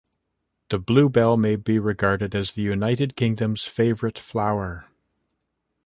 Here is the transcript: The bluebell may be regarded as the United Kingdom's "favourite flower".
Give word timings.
The 0.71 0.79
bluebell 0.79 1.37
may 1.37 1.55
be 1.55 1.77
regarded 1.77 2.33
as 2.33 2.53
the 2.53 2.63
United 2.63 3.15
Kingdom's 3.15 3.65
"favourite 3.65 4.17
flower". 4.17 4.85